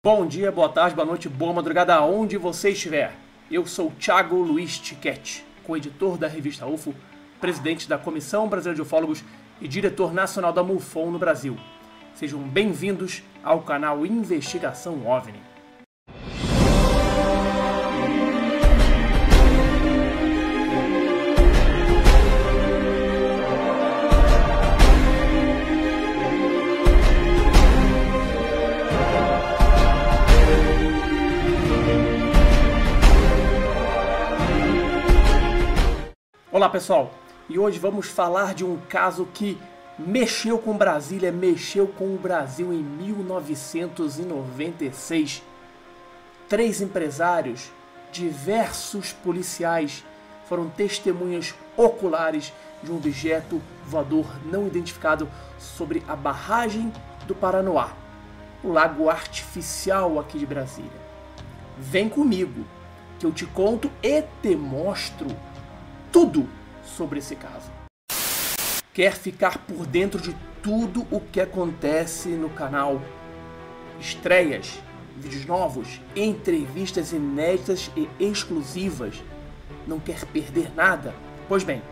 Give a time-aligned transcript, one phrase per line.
[0.00, 3.16] Bom dia, boa tarde, boa noite, boa madrugada, aonde você estiver.
[3.50, 6.94] Eu sou Thiago Luiz Tiquete, co-editor da revista UFO,
[7.40, 9.24] presidente da Comissão Brasileira de Ufólogos
[9.60, 11.58] e diretor nacional da MUFON no Brasil.
[12.14, 15.42] Sejam bem-vindos ao canal Investigação OVNI.
[36.58, 37.14] Olá pessoal,
[37.48, 39.56] e hoje vamos falar de um caso que
[39.96, 45.40] mexeu com Brasília, mexeu com o Brasil em 1996.
[46.48, 47.70] Três empresários,
[48.10, 50.04] diversos policiais
[50.48, 52.52] foram testemunhas oculares
[52.82, 55.30] de um objeto voador não identificado
[55.60, 56.92] sobre a barragem
[57.24, 57.92] do Paranoá,
[58.64, 60.90] o lago artificial aqui de Brasília.
[61.78, 62.66] Vem comigo,
[63.16, 65.28] que eu te conto e te mostro
[66.12, 66.48] tudo
[66.82, 67.70] sobre esse caso.
[68.92, 73.00] Quer ficar por dentro de tudo o que acontece no canal?
[74.00, 74.80] Estreias,
[75.16, 79.22] vídeos novos, entrevistas inéditas e exclusivas?
[79.86, 81.14] Não quer perder nada?
[81.48, 81.82] Pois bem,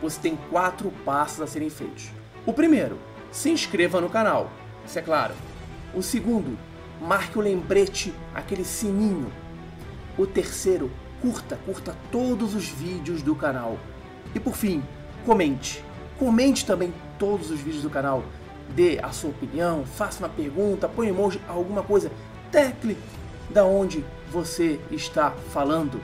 [0.00, 2.10] você tem quatro passos a serem feitos.
[2.46, 2.98] O primeiro,
[3.30, 4.50] se inscreva no canal,
[4.86, 5.34] isso é claro.
[5.94, 6.58] O segundo,
[7.00, 9.32] marque o lembrete, aquele sininho.
[10.16, 10.90] O terceiro,
[11.22, 13.78] curta, curta todos os vídeos do canal.
[14.34, 14.82] E por fim,
[15.24, 15.82] comente.
[16.18, 18.24] Comente também todos os vídeos do canal.
[18.74, 22.10] Dê a sua opinião, faça uma pergunta, põe emoji, alguma coisa.
[22.50, 22.98] Tecle
[23.48, 26.02] da onde você está falando.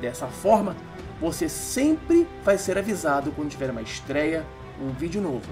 [0.00, 0.76] Dessa forma,
[1.20, 4.46] você sempre vai ser avisado quando tiver uma estreia,
[4.80, 5.48] um vídeo novo.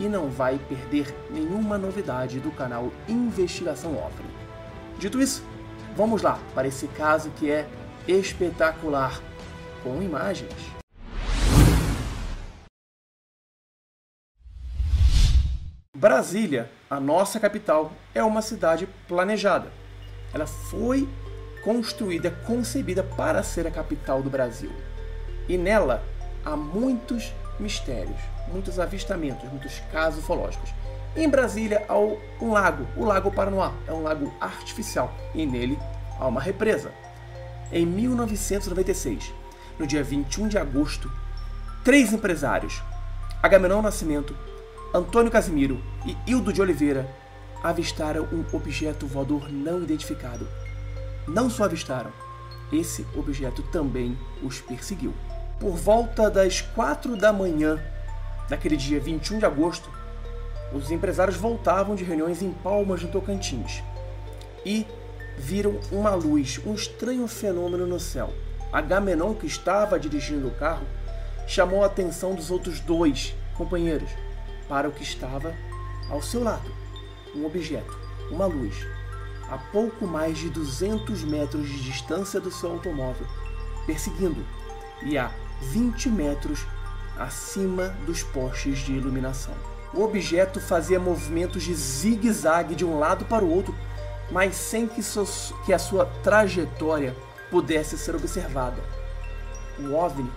[0.00, 4.30] E não vai perder nenhuma novidade do canal Investigação OVNI.
[4.98, 5.44] Dito isso,
[5.96, 7.66] vamos lá para esse caso que é
[8.08, 9.20] espetacular,
[9.82, 10.50] com imagens.
[15.94, 19.70] Brasília, a nossa capital, é uma cidade planejada.
[20.32, 21.06] Ela foi
[21.62, 24.72] construída, concebida para ser a capital do Brasil.
[25.46, 26.02] E nela
[26.44, 28.20] há muitos mistérios,
[28.50, 30.72] muitos avistamentos, muitos casos ufológicos.
[31.14, 35.78] Em Brasília há um lago, o Lago Paranoá, é um lago artificial, e nele
[36.18, 36.92] há uma represa.
[37.70, 39.34] Em 1996,
[39.78, 41.12] no dia 21 de agosto,
[41.84, 42.82] três empresários,
[43.42, 44.34] Agamenon Nascimento,
[44.94, 47.06] Antônio Casimiro e Hildo de Oliveira,
[47.62, 50.48] avistaram um objeto voador não identificado.
[51.26, 52.10] Não só avistaram,
[52.72, 55.12] esse objeto também os perseguiu.
[55.60, 57.78] Por volta das quatro da manhã
[58.48, 59.90] daquele dia 21 de agosto,
[60.72, 63.82] os empresários voltavam de reuniões em Palmas, no Tocantins.
[64.64, 64.86] E
[65.38, 68.32] viram uma luz, um estranho fenômeno no céu.
[68.72, 70.86] Agamenon, que estava dirigindo o carro,
[71.46, 74.10] chamou a atenção dos outros dois companheiros
[74.68, 75.54] para o que estava
[76.10, 76.70] ao seu lado:
[77.34, 77.96] um objeto,
[78.30, 78.74] uma luz,
[79.48, 83.26] a pouco mais de 200 metros de distância do seu automóvel,
[83.86, 84.44] perseguindo
[85.02, 85.30] e a
[85.62, 86.66] 20 metros
[87.16, 89.54] acima dos postes de iluminação.
[89.94, 93.74] O objeto fazia movimentos de zigue-zague de um lado para o outro
[94.30, 95.00] mas sem que,
[95.64, 97.16] que a sua trajetória
[97.50, 98.82] pudesse ser observada.
[99.78, 100.30] O OVNI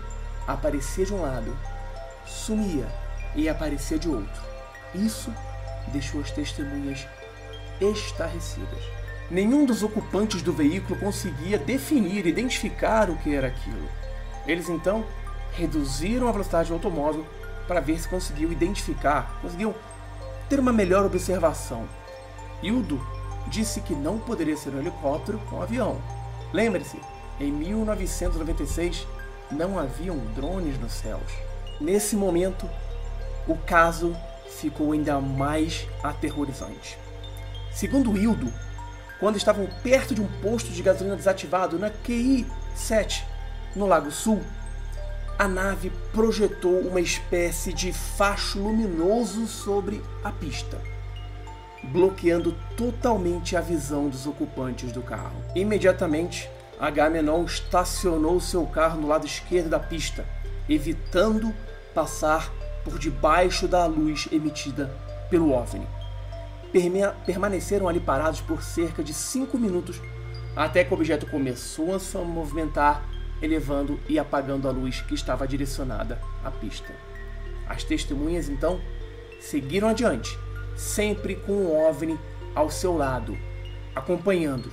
[0.48, 1.56] aparecia de um lado,
[2.26, 2.88] sumia
[3.36, 4.42] e aparecia de outro.
[4.94, 5.34] Isso
[5.88, 7.08] deixou as testemunhas
[7.80, 8.80] estarrecidas.
[9.30, 13.88] Nenhum dos ocupantes do veículo conseguia definir, identificar o que era aquilo.
[14.46, 15.06] Eles então
[15.54, 17.26] reduziram a velocidade do automóvel
[17.68, 19.74] para ver se conseguiam identificar, conseguiam
[20.50, 21.88] ter uma melhor observação.
[22.62, 23.02] Hildo
[23.52, 26.02] disse que não poderia ser um helicóptero com um avião.
[26.54, 26.98] Lembre-se,
[27.40, 29.06] em 1996
[29.52, 31.32] não haviam drones nos céus.
[31.80, 32.68] Nesse momento,
[33.48, 34.16] o caso
[34.60, 36.98] ficou ainda mais aterrorizante.
[37.72, 38.52] Segundo Hildo,
[39.20, 43.26] quando estavam perto de um posto de gasolina desativado na QI 7,
[43.76, 44.42] no Lago Sul,
[45.38, 50.80] a nave projetou uma espécie de facho luminoso sobre a pista
[51.84, 55.36] bloqueando totalmente a visão dos ocupantes do carro.
[55.56, 56.50] Imediatamente,
[56.80, 60.26] Agamenon estacionou seu carro no lado esquerdo da pista,
[60.70, 61.54] evitando
[61.94, 62.52] passar
[62.84, 64.92] por debaixo da luz emitida
[65.30, 65.88] pelo OVNI.
[67.26, 70.02] Permaneceram ali parados por cerca de 5 minutos
[70.56, 73.04] até que o objeto começou a se movimentar,
[73.42, 76.94] elevando e apagando a luz que estava direcionada à pista.
[77.68, 78.80] As testemunhas então
[79.40, 80.38] seguiram adiante
[80.82, 82.20] sempre com um OVNI
[82.56, 83.38] ao seu lado.
[83.94, 84.72] acompanhando.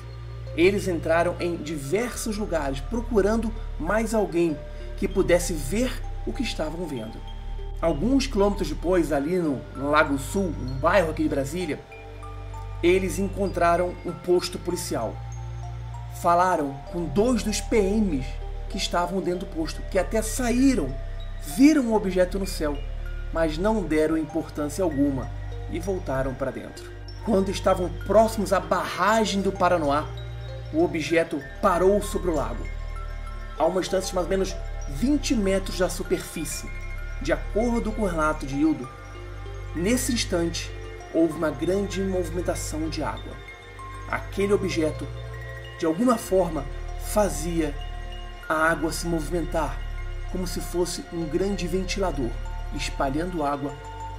[0.56, 4.56] Eles entraram em diversos lugares procurando mais alguém
[4.96, 5.90] que pudesse ver
[6.24, 7.18] o que estavam vendo.
[7.80, 11.80] Alguns quilômetros depois, ali no, no Lago Sul, um bairro aqui de Brasília,
[12.80, 15.16] eles encontraram um posto policial.
[16.22, 18.24] Falaram com dois dos PMs
[18.68, 20.94] que estavam dentro do posto, que até saíram,
[21.56, 22.78] viram um objeto no céu,
[23.32, 25.37] mas não deram importância alguma
[25.70, 26.90] e voltaram para dentro.
[27.24, 30.06] Quando estavam próximos à barragem do Paranoá,
[30.72, 32.64] o objeto parou sobre o lago,
[33.58, 34.56] a uma distância de mais ou menos
[34.90, 36.70] 20 metros da superfície.
[37.20, 38.88] De acordo com o relato de Hildo,
[39.74, 40.70] nesse instante
[41.12, 43.32] houve uma grande movimentação de água.
[44.10, 45.06] Aquele objeto,
[45.78, 46.64] de alguma forma,
[47.12, 47.74] fazia
[48.48, 49.78] a água se movimentar,
[50.30, 52.30] como se fosse um grande ventilador,
[52.74, 53.74] espalhando água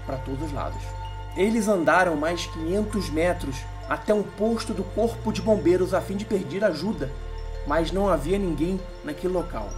[0.05, 0.98] para todos os lados.
[1.35, 3.55] Eles andaram mais 500 metros
[3.87, 7.09] até um posto do Corpo de Bombeiros a fim de pedir ajuda,
[7.65, 9.69] mas não havia ninguém naquele local.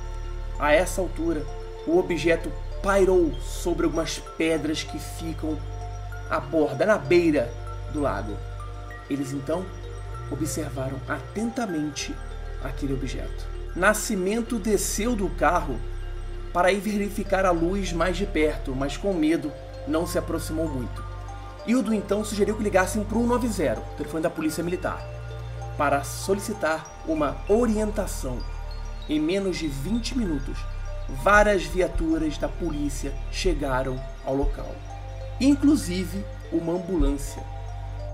[0.60, 1.46] A essa altura,
[1.88, 2.52] o objeto
[2.84, 5.58] pairou sobre algumas pedras que ficam
[6.30, 7.52] à borda, na beira
[7.94, 8.36] do lago.
[9.10, 9.66] Eles então
[10.32, 12.16] observaram atentamente
[12.64, 13.46] aquele objeto.
[13.76, 15.80] Nascimento desceu do carro
[16.54, 19.52] para ir verificar a luz mais de perto, mas com medo
[19.88, 21.11] não se aproximou muito.
[21.66, 25.00] Hildo então sugeriu que ligassem para o 190, o telefone da Polícia Militar,
[25.78, 28.40] para solicitar uma orientação.
[29.08, 30.58] Em menos de 20 minutos,
[31.24, 34.74] várias viaturas da polícia chegaram ao local,
[35.40, 37.44] inclusive uma ambulância.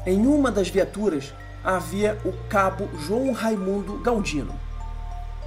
[0.06, 1.34] Em uma das viaturas
[1.64, 4.54] havia o cabo João Raimundo Galdino,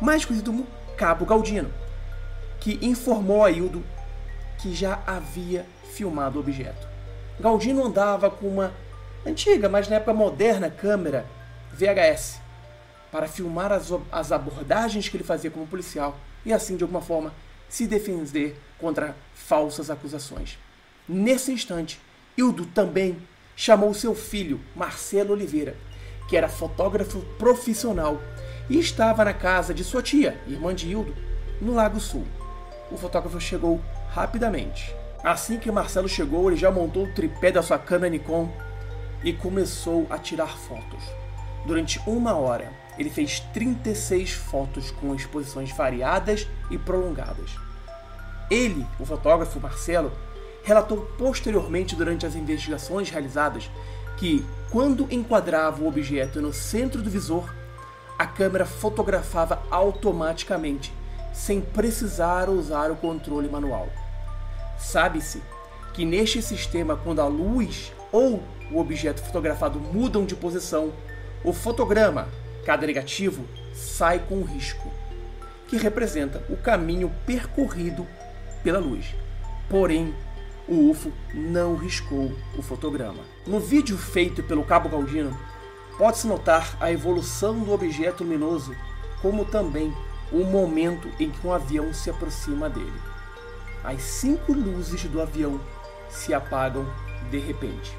[0.00, 1.70] mais conhecido como Cabo Galdino,
[2.61, 3.82] que informou a Hildo
[4.58, 6.90] que já havia filmado o objeto.
[7.41, 8.73] Galdino andava com uma
[9.27, 11.27] antiga, mas na época moderna, câmera
[11.73, 12.41] VHS
[13.11, 17.33] para filmar as, as abordagens que ele fazia como policial e assim, de alguma forma,
[17.69, 20.59] se defender contra falsas acusações.
[21.09, 22.01] Nesse instante,
[22.37, 23.17] Hildo também
[23.57, 25.77] chamou seu filho, Marcelo Oliveira,
[26.29, 28.21] que era fotógrafo profissional
[28.69, 31.15] e estava na casa de sua tia, irmã de Hildo,
[31.61, 32.27] no Lago Sul.
[32.91, 34.95] O fotógrafo chegou rapidamente.
[35.22, 38.50] Assim que Marcelo chegou, ele já montou o tripé da sua câmera Nikon
[39.22, 41.02] e começou a tirar fotos.
[41.67, 47.50] Durante uma hora, ele fez 36 fotos com exposições variadas e prolongadas.
[48.50, 50.11] Ele, o fotógrafo Marcelo,
[50.64, 53.70] relatou posteriormente durante as investigações realizadas
[54.17, 57.55] que, quando enquadrava o objeto no centro do visor,
[58.19, 60.93] a câmera fotografava automaticamente,
[61.32, 63.88] sem precisar usar o controle manual.
[64.81, 65.43] Sabe-se
[65.93, 68.43] que neste sistema, quando a luz ou
[68.73, 70.93] o objeto fotografado mudam de posição,
[71.44, 72.29] o fotograma,
[72.65, 73.44] cada negativo,
[73.75, 74.91] sai com um risco,
[75.69, 78.06] que representa o caminho percorrido
[78.65, 79.15] pela luz.
[79.69, 80.15] Porém,
[80.67, 83.23] o UFO não riscou o fotograma.
[83.47, 85.37] No vídeo feito pelo Cabo Galdino,
[85.99, 88.75] pode-se notar a evolução do objeto luminoso,
[89.21, 89.94] como também
[90.32, 93.11] o momento em que um avião se aproxima dele
[93.85, 95.61] as cinco luzes do avião
[96.09, 96.87] se apagam
[97.31, 97.97] de repente.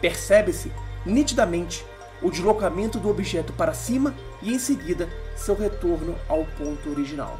[0.00, 0.72] Percebe-se
[1.04, 1.84] nitidamente
[2.20, 7.38] o deslocamento do objeto para cima e em seguida seu retorno ao ponto original.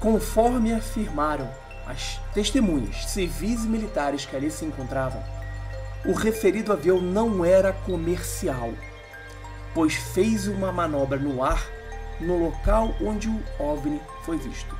[0.00, 1.48] Conforme afirmaram
[1.86, 5.22] as testemunhas civis e militares que ali se encontravam,
[6.04, 8.72] o referido avião não era comercial,
[9.74, 11.64] pois fez uma manobra no ar
[12.20, 14.76] no local onde o OVNI foi visto.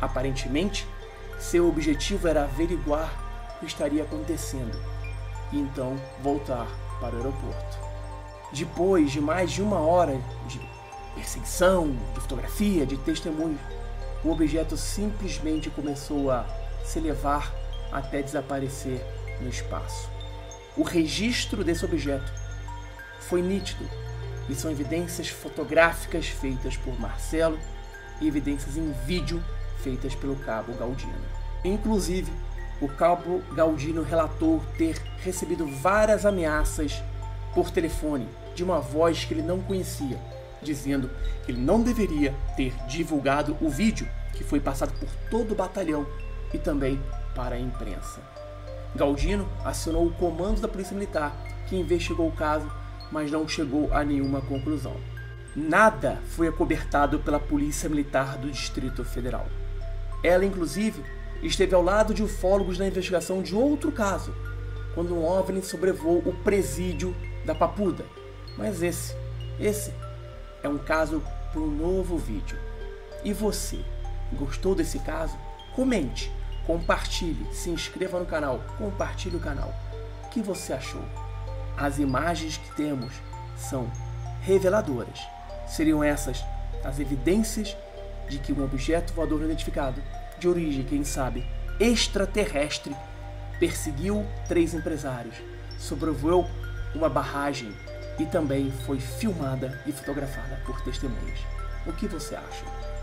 [0.00, 0.86] Aparentemente,
[1.44, 3.12] seu objetivo era averiguar
[3.56, 4.76] o que estaria acontecendo
[5.52, 6.66] e então voltar
[6.98, 7.78] para o aeroporto.
[8.50, 10.58] Depois de mais de uma hora de
[11.14, 13.60] perseguição, de fotografia, de testemunhos,
[14.24, 16.46] o objeto simplesmente começou a
[16.82, 17.52] se elevar
[17.92, 19.04] até desaparecer
[19.40, 20.08] no espaço.
[20.76, 22.32] O registro desse objeto
[23.20, 23.88] foi nítido
[24.48, 27.58] e são evidências fotográficas feitas por Marcelo
[28.20, 29.44] e evidências em vídeo
[29.84, 31.12] feitas pelo cabo Galdino.
[31.62, 32.32] Inclusive,
[32.80, 37.02] o cabo Galdino relatou ter recebido várias ameaças
[37.54, 40.18] por telefone de uma voz que ele não conhecia,
[40.62, 41.10] dizendo
[41.44, 46.06] que ele não deveria ter divulgado o vídeo que foi passado por todo o batalhão
[46.52, 47.00] e também
[47.34, 48.20] para a imprensa.
[48.96, 51.36] Galdino acionou o comando da Polícia Militar,
[51.68, 52.70] que investigou o caso,
[53.12, 54.96] mas não chegou a nenhuma conclusão.
[55.54, 59.46] Nada foi acobertado pela Polícia Militar do Distrito Federal.
[60.24, 61.04] Ela, inclusive,
[61.42, 64.34] esteve ao lado de ufólogos na investigação de outro caso,
[64.94, 67.14] quando um OVNI sobrevoou o presídio
[67.44, 68.06] da Papuda,
[68.56, 69.14] mas esse
[69.60, 69.92] Esse
[70.62, 72.58] é um caso para um novo vídeo.
[73.22, 73.78] E você,
[74.32, 75.36] gostou desse caso?
[75.76, 76.32] Comente,
[76.66, 79.72] compartilhe, se inscreva no canal, compartilhe o canal.
[80.24, 81.04] O que você achou?
[81.76, 83.12] As imagens que temos
[83.56, 83.90] são
[84.40, 85.20] reveladoras.
[85.68, 86.42] Seriam essas
[86.82, 87.76] as evidências
[88.28, 90.02] de que um objeto voador não identificado,
[90.38, 91.44] de origem, quem sabe,
[91.78, 92.94] extraterrestre,
[93.58, 95.36] perseguiu três empresários,
[95.78, 96.48] sobrevoou
[96.94, 97.74] uma barragem
[98.18, 101.40] e também foi filmada e fotografada por testemunhas.
[101.86, 102.93] O que você acha?